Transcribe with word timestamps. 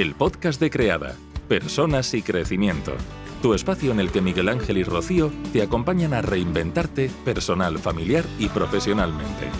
el 0.00 0.14
podcast 0.14 0.58
de 0.58 0.70
Creada, 0.70 1.14
Personas 1.46 2.14
y 2.14 2.22
Crecimiento. 2.22 2.92
Tu 3.42 3.52
espacio 3.52 3.92
en 3.92 4.00
el 4.00 4.10
que 4.10 4.22
Miguel 4.22 4.48
Ángel 4.48 4.78
y 4.78 4.82
Rocío 4.82 5.30
te 5.52 5.60
acompañan 5.60 6.14
a 6.14 6.22
reinventarte 6.22 7.10
personal, 7.22 7.78
familiar 7.78 8.24
y 8.38 8.48
profesionalmente. 8.48 9.50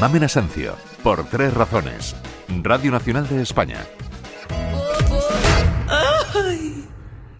Mamen 0.00 0.22
Asancio, 0.22 0.76
por 1.02 1.24
tres 1.28 1.52
razones. 1.52 2.14
Radio 2.62 2.92
Nacional 2.92 3.28
de 3.28 3.42
España. 3.42 3.78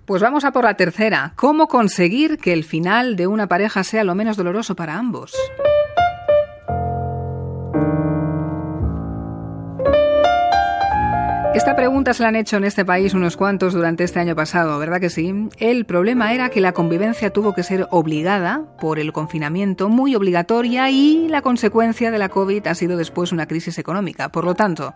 Pues 0.05 0.21
vamos 0.21 0.45
a 0.45 0.51
por 0.51 0.65
la 0.65 0.75
tercera. 0.75 1.33
¿Cómo 1.37 1.69
conseguir 1.69 2.39
que 2.39 2.53
el 2.53 2.65
final 2.65 3.15
de 3.15 3.29
una 3.29 3.47
pareja 3.47 3.85
sea 3.85 4.03
lo 4.03 4.17
menos 4.17 4.37
doloroso 4.37 4.75
para 4.75 4.97
ambos? 4.97 5.33
Esta 11.55 11.77
pregunta 11.77 12.15
se 12.15 12.23
la 12.23 12.31
han 12.31 12.37
hecho 12.37 12.57
en 12.57 12.65
este 12.65 12.85
país 12.85 13.13
unos 13.13 13.37
cuantos 13.37 13.75
durante 13.75 14.05
este 14.05 14.19
año 14.19 14.35
pasado, 14.35 14.79
¿verdad 14.79 15.01
que 15.01 15.11
sí? 15.11 15.35
El 15.59 15.85
problema 15.85 16.33
era 16.33 16.49
que 16.49 16.63
la 16.63 16.73
convivencia 16.73 17.31
tuvo 17.31 17.55
que 17.55 17.63
ser 17.63 17.87
obligada 17.91 18.63
por 18.81 18.99
el 18.99 19.13
confinamiento, 19.13 19.91
muy 19.91 20.17
obligatoria, 20.17 20.89
y 20.89 21.29
la 21.29 21.43
consecuencia 21.43 22.11
de 22.11 22.19
la 22.19 22.31
COVID 22.31 22.67
ha 22.67 22.75
sido 22.75 22.97
después 22.97 23.33
una 23.33 23.47
crisis 23.47 23.79
económica. 23.79 24.31
Por 24.31 24.45
lo 24.45 24.55
tanto, 24.55 24.95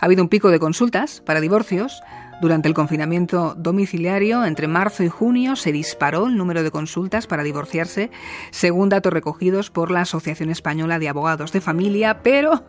ha 0.00 0.04
habido 0.06 0.22
un 0.22 0.28
pico 0.28 0.50
de 0.50 0.60
consultas 0.60 1.20
para 1.26 1.40
divorcios. 1.40 2.00
Durante 2.40 2.68
el 2.68 2.74
confinamiento 2.74 3.54
domiciliario, 3.56 4.44
entre 4.44 4.68
marzo 4.68 5.02
y 5.02 5.08
junio, 5.08 5.56
se 5.56 5.72
disparó 5.72 6.26
el 6.26 6.36
número 6.36 6.62
de 6.62 6.70
consultas 6.70 7.26
para 7.26 7.42
divorciarse, 7.42 8.10
según 8.50 8.90
datos 8.90 9.12
recogidos 9.12 9.70
por 9.70 9.90
la 9.90 10.02
Asociación 10.02 10.50
Española 10.50 10.98
de 10.98 11.08
Abogados 11.08 11.52
de 11.52 11.60
Familia, 11.60 12.22
pero 12.22 12.64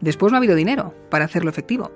Después 0.00 0.32
no 0.32 0.36
ha 0.36 0.38
habido 0.38 0.54
dinero 0.54 0.94
para 1.10 1.26
hacerlo 1.26 1.50
efectivo. 1.50 1.92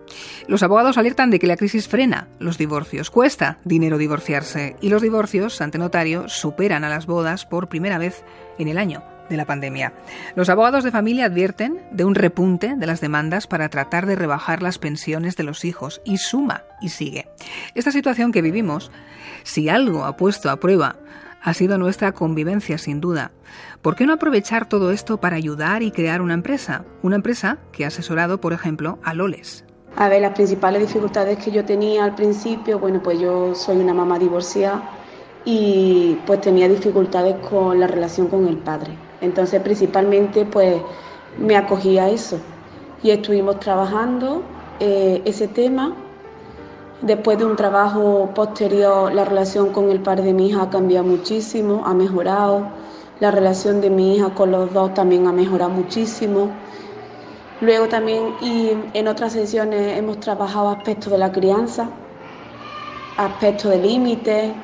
Los 0.47 0.63
abogados 0.63 0.99
alertan 0.99 1.31
de 1.31 1.39
que 1.39 1.47
la 1.47 1.57
crisis 1.57 1.89
frena 1.89 2.29
los 2.39 2.59
divorcios. 2.59 3.11
Cuesta 3.11 3.57
dinero 3.65 3.97
divorciarse 3.97 4.77
y 4.83 4.91
los 4.91 5.01
divorcios 5.01 5.63
ante 5.63 5.79
notario 5.79 6.29
superan 6.29 6.85
a 6.85 6.91
las 6.91 7.07
bodas 7.07 7.47
por 7.47 7.71
primera 7.71 7.97
vez 7.97 8.23
en 8.59 8.69
el 8.69 8.77
año 8.77 9.14
de 9.29 9.37
la 9.37 9.45
pandemia. 9.45 9.93
Los 10.35 10.49
abogados 10.49 10.85
de 10.85 10.91
familia 10.91 11.27
advierten 11.27 11.81
de 11.91 12.05
un 12.05 12.15
repunte 12.15 12.75
de 12.77 12.87
las 12.87 13.01
demandas 13.01 13.47
para 13.47 13.69
tratar 13.69 14.07
de 14.07 14.17
rebajar 14.17 14.63
las 14.63 14.79
pensiones 14.79 15.37
de 15.37 15.45
los 15.45 15.65
hijos 15.65 16.01
y 16.05 16.19
suma 16.19 16.63
y 16.81 16.91
sigue. 16.91 17.29
Esta 17.75 17.91
situación 17.91 18.33
que 18.33 18.43
vivimos, 18.43 18.91
si 19.43 19.69
algo 19.69 20.05
ha 20.05 20.17
puesto 20.17 20.51
a 20.51 20.57
prueba 20.57 20.97
ha 21.45 21.53
sido 21.53 21.77
nuestra 21.77 22.13
convivencia, 22.13 22.79
sin 22.79 23.03
duda. 23.03 23.31
¿Por 23.83 23.97
qué 23.97 24.07
no 24.07 24.15
aprovechar 24.15 24.67
todo 24.67 24.91
esto 24.91 25.19
para 25.19 25.37
ayudar 25.37 25.83
y 25.83 25.91
crear 25.91 26.23
una 26.23 26.33
empresa? 26.33 26.87
Una 27.03 27.17
empresa 27.17 27.59
que 27.71 27.85
ha 27.85 27.89
asesorado, 27.89 28.41
por 28.41 28.55
ejemplo, 28.55 28.99
a 29.05 29.13
Loles. 29.13 29.63
A 29.97 30.09
ver, 30.09 30.23
las 30.23 30.33
principales 30.33 30.81
dificultades 30.81 31.39
que 31.39 31.51
yo 31.51 31.65
tenía 31.65 32.03
al 32.03 32.15
principio, 32.15 32.79
bueno, 32.79 33.03
pues 33.03 33.21
yo 33.21 33.55
soy 33.55 33.77
una 33.77 33.93
mamá 33.93 34.19
divorciada 34.19 34.83
y 35.45 36.17
pues 36.27 36.41
tenía 36.41 36.67
dificultades 36.67 37.37
con 37.49 37.79
la 37.79 37.87
relación 37.87 38.29
con 38.29 38.49
el 38.49 38.57
padre. 38.57 39.04
Entonces, 39.21 39.61
principalmente, 39.63 40.45
pues 40.45 40.83
me 41.39 41.57
acogí 41.57 41.99
a 41.99 42.09
eso 42.09 42.39
y 43.03 43.11
estuvimos 43.11 43.61
trabajando 43.61 44.43
eh, 44.81 45.23
ese 45.25 45.49
tema 45.49 45.97
Después 47.05 47.37
de 47.37 47.45
un 47.45 47.55
trabajo 47.55 48.31
posterior, 48.35 49.13
la 49.13 49.27
relación 49.27 49.73
con 49.73 49.91
el 49.91 50.01
padre 50.01 50.23
de 50.25 50.33
mi 50.33 50.49
hija 50.49 50.63
ha 50.63 50.71
cambiado 50.71 51.05
muchísimo, 51.05 51.83
ha 51.85 51.93
mejorado. 51.93 52.67
La 53.21 53.31
relación 53.31 53.83
de 53.83 53.91
mi 53.91 54.17
hija 54.17 54.31
con 54.35 54.51
los 54.51 54.73
dos 54.73 54.95
también 54.95 55.27
ha 55.27 55.33
mejorado 55.33 55.71
muchísimo. 55.71 56.49
Luego 57.61 57.89
también 57.89 58.37
y 58.41 58.71
en 58.95 59.07
otras 59.09 59.35
sesiones 59.35 59.99
hemos 59.99 60.19
trabajado 60.21 60.71
aspectos 60.71 61.13
de 61.13 61.19
la 61.19 61.31
crianza, 61.31 61.91
aspectos 63.19 63.73
de 63.73 63.79
límites 63.79 64.55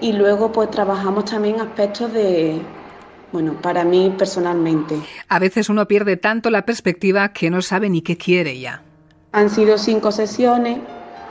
y 0.00 0.12
luego 0.12 0.50
pues 0.52 0.70
trabajamos 0.70 1.26
también 1.26 1.60
aspectos 1.60 2.10
de, 2.14 2.62
bueno, 3.32 3.54
para 3.60 3.84
mí 3.84 4.14
personalmente. 4.16 4.96
A 5.28 5.38
veces 5.38 5.68
uno 5.68 5.86
pierde 5.86 6.16
tanto 6.16 6.50
la 6.50 6.64
perspectiva 6.64 7.32
que 7.32 7.50
no 7.50 7.62
sabe 7.62 7.90
ni 7.90 8.02
qué 8.02 8.16
quiere 8.16 8.58
ya. 8.58 8.82
Han 9.32 9.50
sido 9.50 9.78
cinco 9.78 10.10
sesiones 10.12 10.78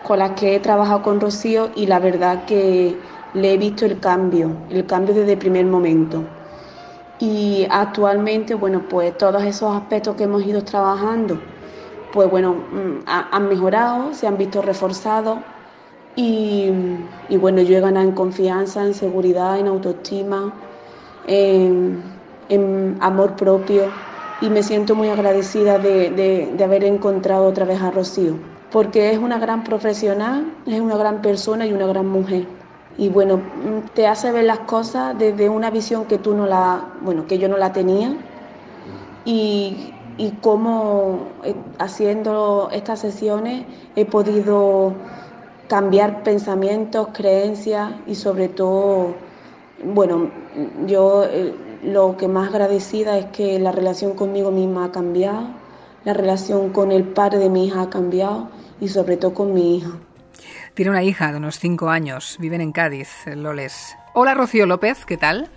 con 0.04 0.20
las 0.20 0.32
que 0.32 0.56
he 0.56 0.60
trabajado 0.60 1.02
con 1.02 1.20
Rocío 1.20 1.72
y 1.76 1.88
la 1.88 2.00
verdad 2.00 2.46
que 2.46 2.96
le 3.34 3.54
he 3.54 3.58
visto 3.58 3.86
el 3.86 4.00
cambio, 4.00 4.52
el 4.70 4.86
cambio 4.86 5.14
desde 5.14 5.34
el 5.34 5.40
primer 5.40 5.66
momento. 5.66 6.24
Y 7.20 7.66
actualmente, 7.70 8.54
bueno, 8.54 8.84
pues 8.88 9.18
todos 9.18 9.44
esos 9.44 9.76
aspectos 9.76 10.16
que 10.16 10.24
hemos 10.24 10.46
ido 10.46 10.64
trabajando, 10.64 11.42
pues 12.14 12.30
bueno, 12.30 12.54
mm, 12.54 13.06
han 13.08 13.50
mejorado, 13.50 14.14
se 14.14 14.28
han 14.28 14.38
visto 14.38 14.62
reforzados 14.62 15.40
y, 16.16 16.72
bueno, 17.40 17.62
yo 17.62 17.78
he 17.78 17.80
ganado 17.80 18.08
en 18.08 18.16
confianza, 18.16 18.84
en 18.84 18.96
seguridad, 18.96 19.60
en 19.60 19.68
autoestima, 19.68 20.52
en, 21.28 22.98
amor 23.02 23.36
propio 23.36 23.84
y 24.42 24.50
me 24.50 24.64
siento 24.64 24.96
muy 24.96 25.10
agradecida 25.10 25.78
de 25.80 26.64
haber 26.64 26.84
encontrado 26.84 27.46
otra 27.46 27.66
vez 27.66 27.82
a 27.82 27.92
Rocío 27.92 28.36
porque 28.72 29.12
es 29.12 29.18
una 29.18 29.40
gran 29.40 29.64
profesional, 29.64 30.46
es 30.66 30.80
una 30.80 30.98
gran 30.98 31.22
persona 31.22 31.66
y 31.66 31.74
una 31.74 31.88
gran 31.88 32.08
mujer. 32.08 32.46
Y 32.98 33.10
bueno, 33.10 33.42
te 33.94 34.08
hace 34.08 34.32
ver 34.32 34.46
las 34.46 34.60
cosas 34.60 35.18
desde 35.18 35.50
una 35.50 35.70
visión 35.70 36.06
que 36.06 36.18
tú 36.18 36.34
no 36.34 36.46
la, 36.46 36.84
bueno, 37.02 37.28
que 37.28 37.38
yo 37.38 37.48
no 37.48 37.58
la 37.58 37.72
tenía. 37.72 38.16
Y, 39.24 39.94
y 40.18 40.32
cómo 40.42 41.28
eh, 41.44 41.54
haciendo 41.80 42.70
estas 42.72 43.00
sesiones 43.00 43.66
he 43.96 44.06
podido 44.06 44.94
cambiar 45.68 46.24
pensamientos, 46.24 47.10
creencias 47.14 47.92
y 48.08 48.16
sobre 48.16 48.48
todo, 48.48 49.16
bueno, 49.84 50.32
yo 50.86 51.26
eh, 51.26 51.54
lo 51.84 52.18
que 52.18 52.28
más 52.28 52.50
agradecida 52.50 53.18
es 53.18 53.26
que 53.28 53.60
la 53.60 53.72
relación 53.72 54.16
conmigo 54.16 54.52
misma 54.52 54.86
ha 54.86 54.92
cambiado 54.92 55.48
la 56.08 56.14
relación 56.14 56.70
con 56.70 56.94
el 56.94 57.04
padre 57.04 57.38
de 57.38 57.50
mi 57.50 57.68
hija 57.68 57.82
ha 57.82 57.90
cambiado 57.90 58.50
y 58.80 58.88
sobre 58.88 59.18
todo 59.18 59.34
con 59.34 59.54
mi 59.54 59.76
hija. 59.76 59.90
Tiene 60.74 60.92
una 60.92 61.04
hija 61.04 61.34
de 61.34 61.38
unos 61.38 61.60
cinco 61.60 61.90
años, 61.90 62.38
viven 62.40 62.62
en 62.62 62.72
Cádiz, 62.72 63.28
en 63.28 63.44
Loles. 63.44 63.98
Hola 64.14 64.34
Rocío 64.34 64.66
López, 64.66 65.06
¿qué 65.06 65.18
tal? 65.18 65.50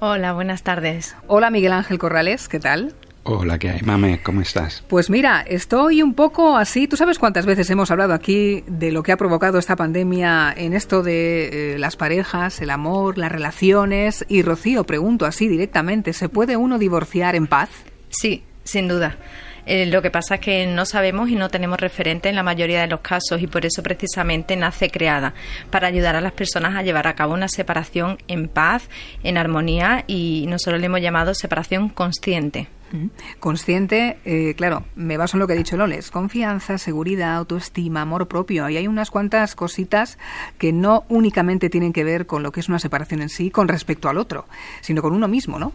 Hola, 0.00 0.32
buenas 0.32 0.64
tardes. 0.64 1.14
Hola 1.28 1.50
Miguel 1.50 1.72
Ángel 1.72 2.00
Corrales, 2.00 2.48
¿qué 2.48 2.58
tal? 2.58 2.92
Hola, 3.26 3.58
¿qué 3.58 3.70
hay, 3.70 3.80
mame? 3.80 4.20
¿Cómo 4.22 4.42
estás? 4.42 4.84
Pues 4.86 5.08
mira, 5.08 5.40
estoy 5.40 6.02
un 6.02 6.12
poco 6.12 6.58
así. 6.58 6.86
¿Tú 6.86 6.98
sabes 6.98 7.18
cuántas 7.18 7.46
veces 7.46 7.70
hemos 7.70 7.90
hablado 7.90 8.12
aquí 8.12 8.62
de 8.66 8.92
lo 8.92 9.02
que 9.02 9.12
ha 9.12 9.16
provocado 9.16 9.58
esta 9.58 9.76
pandemia 9.76 10.52
en 10.54 10.74
esto 10.74 11.02
de 11.02 11.74
eh, 11.74 11.78
las 11.78 11.96
parejas, 11.96 12.60
el 12.60 12.68
amor, 12.68 13.16
las 13.16 13.32
relaciones? 13.32 14.26
Y 14.28 14.42
Rocío, 14.42 14.84
pregunto 14.84 15.24
así 15.24 15.48
directamente, 15.48 16.12
¿se 16.12 16.28
puede 16.28 16.58
uno 16.58 16.78
divorciar 16.78 17.34
en 17.34 17.46
paz? 17.46 17.70
Sí, 18.10 18.44
sin 18.62 18.88
duda. 18.88 19.16
Eh, 19.64 19.86
lo 19.86 20.02
que 20.02 20.10
pasa 20.10 20.34
es 20.34 20.42
que 20.42 20.66
no 20.66 20.84
sabemos 20.84 21.30
y 21.30 21.34
no 21.34 21.48
tenemos 21.48 21.80
referente 21.80 22.28
en 22.28 22.34
la 22.34 22.42
mayoría 22.42 22.82
de 22.82 22.88
los 22.88 23.00
casos 23.00 23.40
y 23.40 23.46
por 23.46 23.64
eso 23.64 23.82
precisamente 23.82 24.54
nace 24.54 24.90
creada 24.90 25.32
para 25.70 25.88
ayudar 25.88 26.14
a 26.14 26.20
las 26.20 26.32
personas 26.32 26.74
a 26.74 26.82
llevar 26.82 27.06
a 27.06 27.14
cabo 27.14 27.32
una 27.32 27.48
separación 27.48 28.18
en 28.28 28.48
paz, 28.48 28.90
en 29.22 29.38
armonía 29.38 30.04
y 30.06 30.44
nosotros 30.46 30.78
le 30.78 30.86
hemos 30.86 31.00
llamado 31.00 31.32
separación 31.32 31.88
consciente. 31.88 32.68
Consciente, 33.40 34.18
eh, 34.24 34.54
claro, 34.56 34.84
me 34.94 35.16
baso 35.16 35.36
en 35.36 35.40
lo 35.40 35.46
que 35.46 35.54
ha 35.54 35.56
dicho 35.56 35.76
Loles, 35.76 36.10
confianza, 36.10 36.78
seguridad, 36.78 37.34
autoestima, 37.36 38.02
amor 38.02 38.28
propio. 38.28 38.68
Y 38.68 38.76
hay 38.76 38.86
unas 38.86 39.10
cuantas 39.10 39.54
cositas 39.54 40.18
que 40.58 40.72
no 40.72 41.04
únicamente 41.08 41.70
tienen 41.70 41.92
que 41.92 42.04
ver 42.04 42.26
con 42.26 42.42
lo 42.42 42.52
que 42.52 42.60
es 42.60 42.68
una 42.68 42.78
separación 42.78 43.22
en 43.22 43.28
sí 43.28 43.50
con 43.50 43.68
respecto 43.68 44.08
al 44.08 44.18
otro, 44.18 44.46
sino 44.80 45.02
con 45.02 45.12
uno 45.12 45.28
mismo, 45.28 45.58
¿no? 45.58 45.72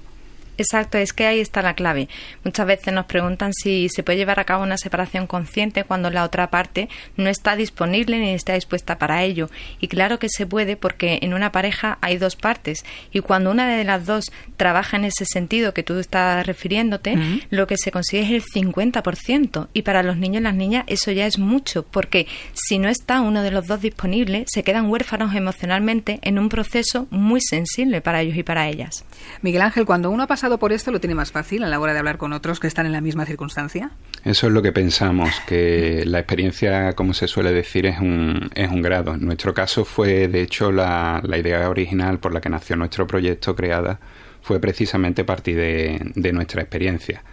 Exacto, 0.60 0.98
es 0.98 1.14
que 1.14 1.26
ahí 1.26 1.40
está 1.40 1.62
la 1.62 1.74
clave. 1.74 2.10
Muchas 2.44 2.68
veces 2.68 2.94
nos 2.94 3.06
preguntan 3.06 3.54
si 3.54 3.88
se 3.90 4.04
puede 4.04 4.18
llevar 4.18 4.40
a 4.40 4.44
cabo 4.44 4.64
una 4.64 4.78
separación 4.78 5.26
consciente 5.26 5.84
cuando 5.84 6.10
la 6.10 6.24
otra 6.24 6.50
parte 6.50 6.90
no 7.16 7.30
está 7.30 7.56
disponible 7.56 8.20
ni 8.20 8.34
está 8.34 8.54
dispuesta 8.54 8.98
para 8.98 9.24
ello. 9.24 9.50
Y 9.80 9.88
claro 9.88 10.20
que 10.20 10.28
se 10.30 10.46
puede 10.46 10.76
porque 10.76 11.20
en 11.22 11.34
una 11.34 11.52
pareja 11.52 11.98
hay 12.02 12.18
dos 12.18 12.36
partes 12.36 12.84
y 13.12 13.22
cuando 13.22 13.52
una 13.52 13.70
de 13.70 13.84
las 13.84 14.06
dos 14.06 14.32
trabaja 14.58 14.98
en 14.98 15.06
ese 15.06 15.26
sentido 15.26 15.74
que 15.74 15.84
tú 15.84 15.98
estás 15.98 16.46
refiriéndote, 16.46 17.18
lo 17.50 17.68
que 17.68 17.78
se 17.78 17.92
consigue 17.92 18.24
es 18.24 18.32
el 18.32 18.44
50%. 18.44 19.70
Y 19.74 19.84
para 19.84 20.04
los 20.04 20.18
niños 20.18 20.42
y 20.42 20.44
las 20.44 20.56
niñas 20.56 20.84
eso 20.88 21.12
ya 21.12 21.26
es 21.26 21.40
mucho 21.40 21.84
porque 21.84 22.28
si 22.54 22.80
no 22.80 22.90
está 22.90 23.22
uno 23.22 23.44
de 23.44 23.52
los 23.52 23.68
dos 23.68 23.82
disponible, 23.82 24.46
se 24.48 24.64
quedan 24.64 24.90
huérfanos 24.90 25.36
emocionalmente 25.36 26.20
en 26.22 26.38
un 26.38 26.50
proceso 26.50 27.08
muy 27.10 27.42
sensible 27.42 28.02
para 28.02 28.22
ellos 28.22 28.38
y 28.38 28.44
para 28.44 28.68
ellas. 28.68 29.06
Miguel 29.42 29.62
Ángel, 29.62 29.86
cuando 29.86 30.10
uno 30.10 30.24
ha 30.24 30.28
pasado 30.28 30.49
pasado 30.50 30.60
por 30.60 30.74
esto 30.74 30.90
lo 30.90 31.00
tiene 31.00 31.13
más 31.13 31.31
fácil 31.31 31.63
a 31.63 31.68
la 31.68 31.80
hora 31.80 31.94
de 31.94 32.00
hablar 32.00 32.18
con 32.18 32.34
otros 32.34 32.60
que 32.60 32.66
están 32.66 32.88
en 32.88 32.92
la 32.92 33.01
misma 33.01 33.24
circunstancia? 33.28 33.92
Eso 34.24 34.48
es 34.48 34.54
lo 34.54 34.63
que 34.63 34.72
pensamos, 34.72 35.30
que 35.46 36.04
la 36.07 36.18
experiencia, 36.18 36.94
como 36.94 37.13
se 37.13 37.28
suele 37.28 37.51
decir, 37.51 37.86
es 37.86 38.00
un, 38.00 38.50
es 38.56 38.68
un 38.72 38.81
grado. 38.81 39.13
En 39.13 39.25
nuestro 39.25 39.54
caso 39.54 39.86
fue, 39.86 40.28
de 40.28 40.42
hecho, 40.42 40.72
la, 40.72 41.22
la 41.24 41.38
idea 41.38 41.69
original 41.69 42.18
por 42.18 42.34
la 42.34 42.42
que 42.42 42.50
nació 42.50 42.75
nuestro 42.78 43.06
proyecto 43.06 43.56
creada 43.56 44.00
fue 44.42 44.60
precisamente 44.60 45.24
partir 45.24 45.56
de, 45.56 46.12
de 46.16 46.34
nuestra 46.34 46.63
experiencia. 46.63 47.24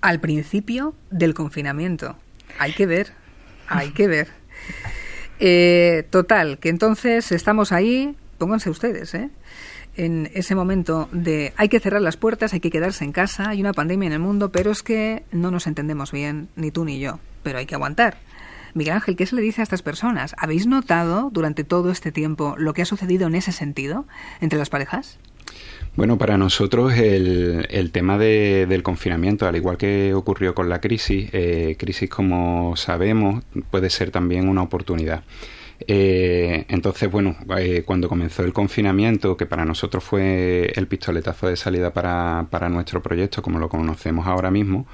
Al 0.00 0.18
principio 0.18 0.94
del 1.10 1.34
confinamiento. 1.34 2.16
Hay 2.58 2.72
que 2.72 2.86
ver, 2.86 3.12
hay 3.68 3.90
que 3.90 4.08
ver. 4.08 4.28
Eh, 5.40 6.06
total, 6.08 6.58
que 6.58 6.70
entonces 6.70 7.32
estamos 7.32 7.70
ahí, 7.70 8.16
pónganse 8.38 8.70
ustedes, 8.70 9.12
¿eh? 9.12 9.28
En 9.96 10.30
ese 10.34 10.54
momento 10.54 11.08
de 11.12 11.52
hay 11.56 11.68
que 11.68 11.80
cerrar 11.80 12.02
las 12.02 12.16
puertas, 12.16 12.52
hay 12.52 12.60
que 12.60 12.70
quedarse 12.70 13.04
en 13.04 13.12
casa, 13.12 13.50
hay 13.50 13.60
una 13.60 13.72
pandemia 13.72 14.06
en 14.06 14.12
el 14.12 14.18
mundo, 14.18 14.52
pero 14.52 14.70
es 14.70 14.82
que 14.82 15.24
no 15.32 15.50
nos 15.50 15.66
entendemos 15.66 16.12
bien, 16.12 16.48
ni 16.56 16.70
tú 16.70 16.84
ni 16.84 16.98
yo, 16.98 17.18
pero 17.42 17.58
hay 17.58 17.66
que 17.66 17.74
aguantar. 17.74 18.18
Miguel 18.74 18.94
Ángel, 18.94 19.16
¿qué 19.16 19.26
se 19.26 19.34
le 19.34 19.42
dice 19.42 19.62
a 19.62 19.64
estas 19.64 19.82
personas? 19.82 20.34
¿Habéis 20.38 20.66
notado 20.66 21.30
durante 21.32 21.64
todo 21.64 21.90
este 21.90 22.12
tiempo 22.12 22.54
lo 22.56 22.72
que 22.72 22.82
ha 22.82 22.86
sucedido 22.86 23.26
en 23.26 23.34
ese 23.34 23.52
sentido 23.52 24.06
entre 24.40 24.58
las 24.58 24.70
parejas? 24.70 25.18
Bueno, 25.96 26.18
para 26.18 26.38
nosotros 26.38 26.94
el, 26.94 27.66
el 27.68 27.90
tema 27.90 28.16
de, 28.16 28.66
del 28.68 28.84
confinamiento, 28.84 29.48
al 29.48 29.56
igual 29.56 29.76
que 29.76 30.14
ocurrió 30.14 30.54
con 30.54 30.68
la 30.68 30.80
crisis, 30.80 31.28
eh, 31.32 31.74
crisis 31.78 32.08
como 32.08 32.76
sabemos 32.76 33.42
puede 33.70 33.90
ser 33.90 34.12
también 34.12 34.48
una 34.48 34.62
oportunidad. 34.62 35.24
Eh, 35.86 36.66
entonces, 36.68 37.10
bueno, 37.10 37.36
eh, 37.58 37.82
cuando 37.86 38.08
comenzó 38.08 38.42
el 38.44 38.52
confinamiento, 38.52 39.36
que 39.36 39.46
para 39.46 39.64
nosotros 39.64 40.04
fue 40.04 40.72
el 40.74 40.86
pistoletazo 40.86 41.48
de 41.48 41.56
salida 41.56 41.92
para, 41.92 42.68
nuestro 42.68 43.02
proyecto, 43.02 43.42
como 43.42 43.58
lo 43.58 43.68
conocemos 43.68 44.26
ahora 44.26 44.50
mismo, 44.50 44.86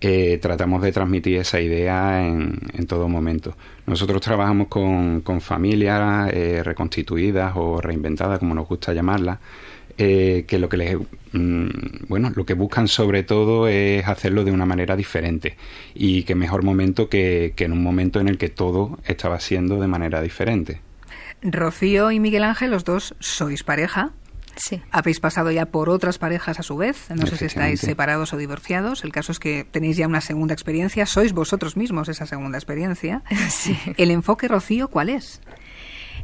eh, 0.00 0.38
tratamos 0.42 0.82
de 0.82 0.92
transmitir 0.92 1.38
esa 1.38 1.60
idea 1.60 2.26
en, 2.26 2.58
en 2.72 2.86
todo 2.86 3.08
momento. 3.08 3.56
Nosotros 3.86 4.20
trabajamos 4.20 4.68
con, 4.68 5.20
con 5.20 5.40
familias 5.40 6.32
eh, 6.32 6.62
reconstituidas 6.64 7.52
o 7.56 7.80
reinventadas, 7.80 8.38
como 8.40 8.54
nos 8.54 8.66
gusta 8.66 8.92
llamarlas, 8.92 9.38
eh, 9.98 10.44
que 10.46 10.58
lo 10.58 10.68
que 10.68 10.76
les 10.76 10.96
mm, 11.32 12.06
bueno 12.08 12.30
lo 12.34 12.44
que 12.44 12.54
buscan 12.54 12.88
sobre 12.88 13.22
todo 13.22 13.68
es 13.68 14.06
hacerlo 14.06 14.44
de 14.44 14.52
una 14.52 14.66
manera 14.66 14.96
diferente 14.96 15.56
y 15.94 16.24
que 16.24 16.34
mejor 16.34 16.62
momento 16.62 17.08
que, 17.08 17.52
que 17.56 17.64
en 17.64 17.72
un 17.72 17.82
momento 17.82 18.20
en 18.20 18.28
el 18.28 18.38
que 18.38 18.48
todo 18.48 18.98
estaba 19.06 19.40
siendo 19.40 19.80
de 19.80 19.86
manera 19.86 20.20
diferente 20.22 20.80
Rocío 21.44 22.10
y 22.10 22.20
Miguel 22.20 22.42
Ángel, 22.42 22.70
los 22.70 22.84
dos 22.84 23.14
sois 23.20 23.62
pareja. 23.62 24.12
Sí. 24.56 24.80
Habéis 24.90 25.20
pasado 25.20 25.50
ya 25.50 25.66
por 25.66 25.90
otras 25.90 26.18
parejas 26.18 26.58
a 26.58 26.62
su 26.62 26.76
vez. 26.76 27.10
No 27.10 27.26
sé 27.26 27.36
si 27.36 27.44
estáis 27.44 27.80
separados 27.80 28.32
o 28.32 28.36
divorciados. 28.36 29.04
El 29.04 29.12
caso 29.12 29.32
es 29.32 29.38
que 29.38 29.66
tenéis 29.70 29.96
ya 29.96 30.06
una 30.06 30.20
segunda 30.20 30.54
experiencia. 30.54 31.06
Sois 31.06 31.32
vosotros 31.32 31.76
mismos 31.76 32.08
esa 32.08 32.26
segunda 32.26 32.58
experiencia. 32.58 33.22
Sí. 33.50 33.76
¿El 33.96 34.10
enfoque, 34.10 34.48
Rocío, 34.48 34.88
cuál 34.88 35.08
es? 35.08 35.40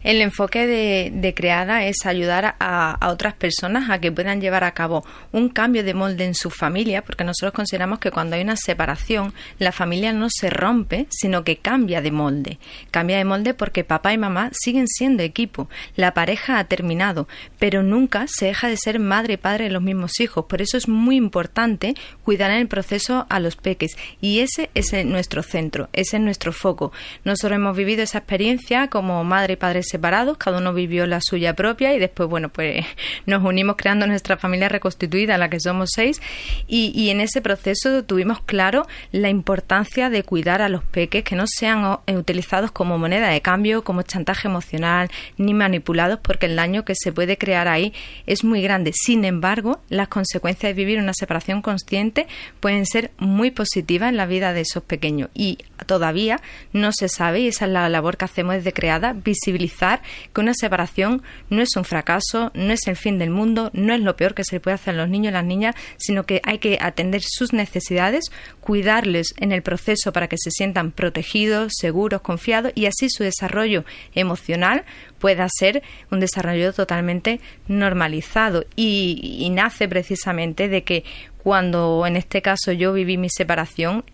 El 0.03 0.23
enfoque 0.23 0.67
de, 0.67 1.35
Creada 1.35 1.85
es 1.85 2.07
ayudar 2.07 2.57
a, 2.59 2.93
a, 2.93 3.11
otras 3.11 3.35
personas 3.35 3.91
a 3.91 4.01
que 4.01 4.11
puedan 4.11 4.41
llevar 4.41 4.65
a 4.65 4.73
cabo 4.73 5.05
un 5.31 5.51
cambio 5.51 5.85
de 5.85 5.93
molde 5.93 6.25
en 6.25 6.35
su 6.35 6.49
familia, 6.49 7.03
porque 7.03 7.23
nosotros 7.23 7.53
consideramos 7.53 7.99
que 7.99 8.11
cuando 8.11 8.35
hay 8.35 8.43
una 8.43 8.57
separación, 8.57 9.35
la 9.59 9.73
familia 9.73 10.15
no 10.15 10.29
se 10.31 10.49
rompe, 10.49 11.07
sino 11.11 11.45
que 11.45 11.59
cambia 11.59 12.01
de 12.01 12.13
molde. 12.13 12.59
Cambia 12.91 13.19
de 13.19 13.27
molde 13.27 13.53
porque 13.53 13.85
papá 13.85 14.15
y 14.15 14.19
mamá 14.19 14.51
siguen 14.53 14.89
siendo 14.89 15.23
equipo, 15.23 15.69
la 15.97 16.15
pareja 16.15 16.59
ha 16.59 16.65
terminado, 16.65 17.29
pero 17.59 17.83
nunca 17.83 18.25
se 18.27 18.47
deja 18.47 18.69
de 18.69 18.79
ser 18.79 19.01
madre 19.01 19.35
y 19.35 19.37
padre 19.37 19.65
de 19.65 19.71
los 19.71 19.83
mismos 19.83 20.19
hijos. 20.21 20.47
Por 20.47 20.63
eso 20.63 20.79
es 20.79 20.89
muy 20.89 21.17
importante 21.17 21.95
cuidar 22.25 22.51
en 22.51 22.59
el 22.59 22.69
proceso 22.69 23.27
a 23.29 23.39
los 23.39 23.57
peques. 23.57 23.97
Y 24.23 24.41
ese 24.41 24.71
es 24.75 24.93
nuestro 25.05 25.43
centro, 25.43 25.91
ese 25.93 26.17
es 26.17 26.23
nuestro 26.23 26.53
foco. 26.53 26.91
Nosotros 27.25 27.57
hemos 27.57 27.77
vivido 27.77 28.03
esa 28.03 28.19
experiencia 28.19 28.89
como 28.89 29.23
madre 29.25 29.53
y 29.55 29.57
padre 29.57 29.83
separados, 29.91 30.39
cada 30.39 30.59
uno 30.59 30.73
vivió 30.73 31.07
la 31.07 31.21
suya 31.21 31.55
propia 31.55 31.95
y 31.95 31.99
después, 31.99 32.29
bueno, 32.29 32.49
pues 32.49 32.85
nos 33.27 33.45
unimos 33.45 33.77
creando 33.77 34.07
nuestra 34.07 34.37
familia 34.37 34.69
reconstituida, 34.69 35.39
la 35.39 35.51
que 35.51 35.61
somos 35.61 35.91
seis, 35.95 36.21
y, 36.67 36.93
y 36.95 37.11
en 37.11 37.21
ese 37.21 37.41
proceso 37.41 38.05
tuvimos 38.05 38.41
claro 38.41 38.87
la 39.13 39.29
importancia 39.29 40.11
de 40.11 40.23
cuidar 40.23 40.63
a 40.63 40.69
los 40.69 40.85
peques, 40.85 41.25
que 41.25 41.37
no 41.37 41.45
sean 41.47 41.99
eh, 42.07 42.17
utilizados 42.17 42.71
como 42.71 42.99
moneda 42.99 43.29
de 43.29 43.41
cambio, 43.41 43.85
como 43.85 44.03
chantaje 44.03 44.49
emocional, 44.49 45.11
ni 45.37 45.55
manipulados, 45.55 46.21
porque 46.23 46.47
el 46.47 46.57
daño 46.57 46.85
que 46.85 46.95
se 46.95 47.13
puede 47.13 47.37
crear 47.39 47.69
ahí 47.69 47.93
es 48.27 48.45
muy 48.45 48.63
grande. 48.63 48.93
Sin 48.95 49.25
embargo, 49.25 49.81
las 49.89 50.09
consecuencias 50.09 50.71
de 50.71 50.75
vivir 50.75 50.99
una 50.99 51.15
separación 51.15 51.63
consciente 51.63 52.27
pueden 52.61 52.87
ser 52.87 53.11
muy 53.19 53.51
positivas 53.51 54.11
en 54.11 54.17
la 54.17 54.27
vida 54.27 54.53
de 54.53 54.61
esos 54.63 54.83
pequeños 54.83 55.31
y 55.35 55.59
todavía 55.87 56.41
no 56.73 56.93
se 56.93 57.09
sabe, 57.09 57.41
y 57.41 57.49
esa 57.49 57.67
es 57.67 57.71
la 57.71 57.89
labor 57.89 58.17
que 58.17 58.25
hacemos 58.25 58.55
desde 58.55 58.73
Creada, 58.73 59.13
visibilizar 59.13 60.03
que 60.33 60.41
una 60.41 60.55
separación 60.55 61.23
no 61.49 61.63
es 61.63 61.77
un 61.77 61.85
fracaso, 61.85 62.51
no 62.55 62.73
es 62.73 62.87
el 62.87 62.97
fin 62.97 63.19
del 63.19 63.31
mundo, 63.31 63.71
no 63.73 63.95
es 63.95 64.01
lo 64.01 64.17
peor 64.17 64.35
que 64.35 64.45
se 64.45 64.57
le 64.57 64.61
puede 64.61 64.75
hacer 64.75 64.95
a 64.95 64.99
los 64.99 65.09
niños 65.09 65.31
y 65.31 65.35
las 65.35 65.45
niñas, 65.45 65.75
sino 65.97 66.25
que 66.25 66.41
hay 66.45 66.59
que 66.59 66.79
atender 66.81 67.23
sus 67.25 67.53
necesidades, 67.53 68.25
cuidarles 68.61 69.35
en 69.39 69.53
el 69.53 69.63
proceso 69.63 70.13
para 70.13 70.29
que 70.29 70.37
se 70.39 70.51
sientan 70.51 70.93
protegidos, 70.93 71.73
seguros, 71.79 72.21
confiados 72.21 72.73
y 72.75 72.87
así 72.87 73.09
su 73.11 73.23
desarrollo 73.23 73.85
emocional 74.15 74.85
pueda 75.21 75.47
ser 75.49 75.83
un 76.11 76.19
desarrollo 76.19 76.73
totalmente 76.73 77.39
normalizado 77.69 78.65
y, 78.75 79.49
nace 79.53 79.89
precisamente 79.89 80.69
de 80.69 80.83
que 80.83 81.05
cuando 81.43 82.07
en 82.07 82.17
este 82.17 82.43
caso 82.43 82.73
yo 82.73 82.93
viví 82.93 83.17
mi 83.17 83.29
separación, 83.31 84.05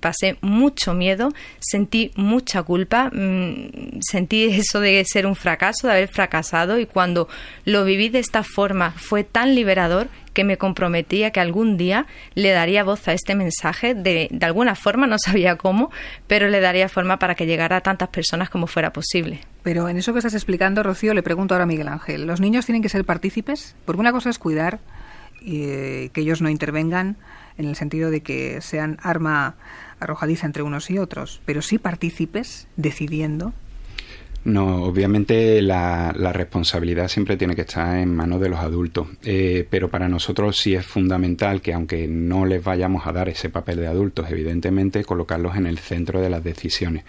pasé 0.00 0.36
mucho 0.40 0.94
miedo, 0.94 1.30
sentí 1.58 2.10
mucha 2.16 2.62
culpa, 2.62 3.10
sentí 4.00 4.44
eso 4.50 4.80
de 4.80 5.04
ser 5.04 5.26
un 5.26 5.36
fracaso, 5.36 5.86
de 5.86 5.94
haber 5.94 6.08
fracasado 6.08 6.78
y 6.78 6.86
cuando 6.86 7.28
lo 7.64 7.84
viví 7.84 8.08
de 8.08 8.18
esta 8.18 8.42
forma 8.42 8.92
fue 8.92 9.24
tan 9.24 9.54
liberador 9.54 10.08
que 10.32 10.44
me 10.44 10.58
comprometía 10.58 11.32
que 11.32 11.40
algún 11.40 11.76
día 11.76 12.06
le 12.34 12.50
daría 12.50 12.84
voz 12.84 13.08
a 13.08 13.12
este 13.12 13.34
mensaje 13.34 13.94
de, 13.94 14.28
de 14.30 14.46
alguna 14.46 14.74
forma, 14.74 15.06
no 15.06 15.16
sabía 15.18 15.56
cómo, 15.56 15.90
pero 16.26 16.48
le 16.48 16.60
daría 16.60 16.88
forma 16.88 17.18
para 17.18 17.34
que 17.34 17.46
llegara 17.46 17.76
a 17.76 17.80
tantas 17.80 18.08
personas 18.08 18.48
como 18.48 18.66
fuera 18.66 18.92
posible. 18.92 19.40
Pero 19.62 19.88
en 19.88 19.98
eso 19.98 20.12
que 20.12 20.18
estás 20.18 20.34
explicando, 20.34 20.82
Rocío, 20.82 21.12
le 21.14 21.22
pregunto 21.22 21.54
ahora 21.54 21.64
a 21.64 21.66
Miguel 21.66 21.88
Ángel, 21.88 22.26
¿los 22.26 22.40
niños 22.40 22.64
tienen 22.66 22.82
que 22.82 22.88
ser 22.88 23.04
partícipes? 23.04 23.76
Porque 23.84 24.00
una 24.00 24.12
cosa 24.12 24.30
es 24.30 24.38
cuidar 24.38 24.80
y 25.40 25.62
eh, 25.64 26.10
que 26.12 26.22
ellos 26.22 26.40
no 26.40 26.48
intervengan 26.48 27.16
en 27.58 27.66
el 27.66 27.76
sentido 27.76 28.10
de 28.10 28.22
que 28.22 28.60
sean 28.60 28.98
arma 29.02 29.56
arrojadiza 29.98 30.46
entre 30.46 30.62
unos 30.62 30.90
y 30.90 30.98
otros, 30.98 31.42
pero 31.44 31.60
sí 31.62 31.78
partícipes 31.78 32.68
decidiendo. 32.76 33.52
No, 34.42 34.84
obviamente 34.84 35.60
la, 35.60 36.14
la, 36.16 36.32
responsabilidad 36.32 37.08
siempre 37.08 37.36
tiene 37.36 37.54
que 37.54 37.60
estar 37.60 37.98
en 37.98 38.14
manos 38.14 38.40
de 38.40 38.48
los 38.48 38.58
adultos, 38.58 39.08
eh, 39.22 39.66
pero 39.68 39.90
para 39.90 40.08
nosotros 40.08 40.56
sí 40.56 40.74
es 40.74 40.86
fundamental 40.86 41.60
que 41.60 41.74
aunque 41.74 42.08
no 42.08 42.46
les 42.46 42.64
vayamos 42.64 43.06
a 43.06 43.12
dar 43.12 43.28
ese 43.28 43.50
papel 43.50 43.76
de 43.76 43.88
adultos, 43.88 44.30
evidentemente 44.30 45.04
colocarlos 45.04 45.56
en 45.56 45.66
el 45.66 45.78
centro 45.78 46.22
de 46.22 46.30
las 46.30 46.42
decisiones. 46.42 47.04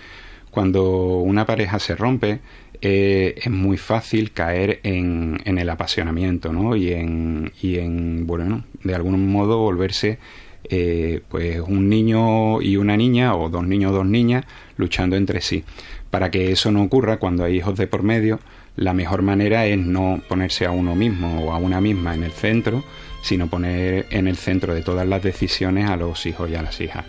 Cuando 0.52 1.20
una 1.20 1.46
pareja 1.46 1.80
se 1.80 1.96
rompe, 1.96 2.40
eh, 2.82 3.36
es 3.38 3.50
muy 3.50 3.78
fácil 3.78 4.32
caer 4.32 4.80
en, 4.84 5.40
en 5.46 5.58
el 5.58 5.70
apasionamiento, 5.70 6.52
¿no? 6.52 6.76
Y 6.76 6.92
en, 6.92 7.52
y 7.62 7.78
en, 7.78 8.28
bueno, 8.28 8.64
de 8.84 8.96
algún 8.96 9.32
modo 9.32 9.60
volverse 9.60 10.20
eh, 10.66 11.22
pues 11.28 11.60
un 11.60 11.90
niño 11.90 12.62
y 12.62 12.78
una 12.78 12.96
niña, 12.96 13.36
o 13.36 13.50
dos 13.50 13.66
niños 13.66 13.92
o 13.92 13.96
dos 13.96 14.06
niñas, 14.06 14.46
luchando 14.78 15.16
entre 15.16 15.42
sí. 15.42 15.64
Para 16.10 16.32
que 16.32 16.52
eso 16.52 16.72
no 16.72 16.84
ocurra 16.84 17.18
cuando 17.18 17.44
hay 17.44 17.58
hijos 17.58 17.78
de 17.78 17.88
por 17.88 18.04
medio, 18.04 18.40
la 18.76 18.94
mejor 18.94 19.22
manera 19.22 19.66
es 19.66 19.78
no 19.78 20.22
ponerse 20.28 20.66
a 20.66 20.72
uno 20.72 20.96
mismo 20.96 21.46
o 21.46 21.52
a 21.52 21.58
una 21.58 21.82
misma 21.82 22.14
en 22.16 22.24
el 22.24 22.32
centro, 22.32 22.84
sino 23.22 23.48
poner 23.48 24.08
en 24.12 24.28
el 24.28 24.38
centro 24.38 24.74
de 24.74 24.82
todas 24.82 25.08
las 25.08 25.24
decisiones 25.24 25.90
a 25.90 25.98
los 25.98 26.26
hijos 26.26 26.50
y 26.50 26.56
a 26.56 26.62
las 26.62 26.80
hijas. 26.82 27.06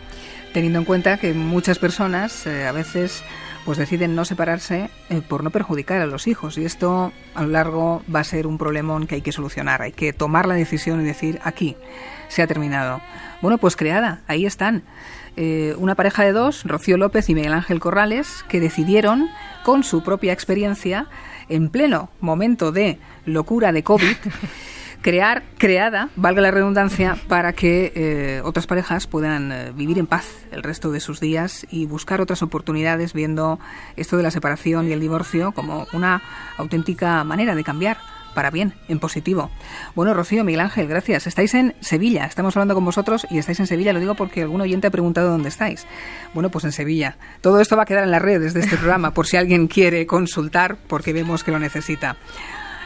Teniendo 0.52 0.78
en 0.78 0.84
cuenta 0.84 1.16
que 1.16 1.32
muchas 1.32 1.78
personas 1.78 2.46
eh, 2.46 2.66
a 2.66 2.72
veces 2.72 3.24
pues 3.64 3.78
deciden 3.78 4.14
no 4.14 4.24
separarse 4.24 4.90
eh, 5.08 5.22
por 5.26 5.44
no 5.44 5.50
perjudicar 5.50 6.00
a 6.00 6.06
los 6.06 6.26
hijos 6.26 6.58
y 6.58 6.64
esto 6.64 7.12
a 7.34 7.42
lo 7.42 7.48
largo 7.48 8.02
va 8.12 8.20
a 8.20 8.24
ser 8.24 8.46
un 8.46 8.58
problemón 8.58 9.06
que 9.06 9.16
hay 9.16 9.22
que 9.22 9.32
solucionar, 9.32 9.82
hay 9.82 9.92
que 9.92 10.12
tomar 10.12 10.46
la 10.46 10.54
decisión 10.54 11.00
y 11.00 11.04
decir 11.04 11.40
aquí 11.44 11.76
se 12.28 12.42
ha 12.42 12.46
terminado. 12.46 13.00
Bueno, 13.40 13.58
pues 13.58 13.76
creada, 13.76 14.22
ahí 14.26 14.46
están. 14.46 14.82
Eh, 15.36 15.74
una 15.78 15.94
pareja 15.94 16.24
de 16.24 16.32
dos, 16.32 16.64
Rocío 16.64 16.96
López 16.96 17.28
y 17.28 17.34
Miguel 17.34 17.52
Ángel 17.52 17.80
Corrales, 17.80 18.44
que 18.48 18.60
decidieron, 18.60 19.28
con 19.64 19.82
su 19.84 20.02
propia 20.02 20.32
experiencia, 20.32 21.06
en 21.48 21.68
pleno 21.68 22.10
momento 22.20 22.72
de 22.72 22.98
locura 23.26 23.72
de 23.72 23.82
COVID, 23.82 24.16
crear, 25.02 25.42
creada, 25.58 26.08
valga 26.16 26.40
la 26.40 26.50
redundancia, 26.50 27.16
para 27.28 27.52
que 27.52 27.92
eh, 27.94 28.40
otras 28.44 28.66
parejas 28.66 29.06
puedan 29.06 29.52
eh, 29.52 29.72
vivir 29.74 29.98
en 29.98 30.06
paz 30.06 30.46
el 30.52 30.62
resto 30.62 30.90
de 30.90 31.00
sus 31.00 31.20
días 31.20 31.66
y 31.70 31.86
buscar 31.86 32.20
otras 32.20 32.42
oportunidades 32.42 33.12
viendo 33.12 33.58
esto 33.96 34.16
de 34.16 34.22
la 34.22 34.30
separación 34.30 34.88
y 34.88 34.92
el 34.92 35.00
divorcio 35.00 35.52
como 35.52 35.86
una 35.92 36.22
auténtica 36.56 37.24
manera 37.24 37.54
de 37.54 37.64
cambiar 37.64 37.98
para 38.34 38.50
bien, 38.50 38.72
en 38.88 38.98
positivo. 38.98 39.50
Bueno, 39.94 40.14
Rocío, 40.14 40.42
Miguel 40.42 40.60
Ángel, 40.60 40.88
gracias. 40.88 41.26
Estáis 41.26 41.52
en 41.52 41.74
Sevilla, 41.80 42.24
estamos 42.24 42.56
hablando 42.56 42.74
con 42.74 42.84
vosotros 42.84 43.26
y 43.30 43.36
estáis 43.36 43.60
en 43.60 43.66
Sevilla, 43.66 43.92
lo 43.92 44.00
digo 44.00 44.14
porque 44.14 44.42
algún 44.42 44.62
oyente 44.62 44.86
ha 44.86 44.90
preguntado 44.90 45.30
dónde 45.30 45.50
estáis. 45.50 45.86
Bueno, 46.32 46.48
pues 46.48 46.64
en 46.64 46.72
Sevilla. 46.72 47.18
Todo 47.42 47.60
esto 47.60 47.76
va 47.76 47.82
a 47.82 47.86
quedar 47.86 48.04
en 48.04 48.10
las 48.10 48.22
redes 48.22 48.54
de 48.54 48.60
este 48.60 48.76
programa 48.78 49.12
por 49.12 49.26
si 49.26 49.36
alguien 49.36 49.66
quiere 49.66 50.06
consultar 50.06 50.76
porque 50.86 51.12
vemos 51.12 51.44
que 51.44 51.50
lo 51.50 51.58
necesita. 51.58 52.16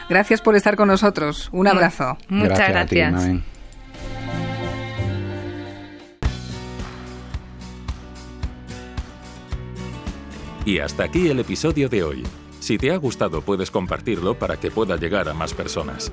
Gracias 0.09 0.41
por 0.41 0.55
estar 0.55 0.75
con 0.75 0.87
nosotros. 0.87 1.49
Un 1.51 1.67
abrazo. 1.67 2.17
Muchas 2.29 2.69
gracias. 2.69 3.13
y 10.67 10.79
hasta 10.79 11.05
aquí 11.05 11.29
el 11.29 11.39
episodio 11.39 11.87
de 11.87 12.03
hoy. 12.03 12.23
Si 12.59 12.77
te 12.77 12.91
ha 12.91 12.97
gustado 12.97 13.41
puedes 13.41 13.71
compartirlo 13.71 14.37
para 14.37 14.57
que 14.57 14.69
pueda 14.69 14.97
llegar 14.97 15.29
a 15.29 15.33
más 15.33 15.53
personas. 15.53 16.11